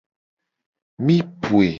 [1.05, 1.69] Mi poe.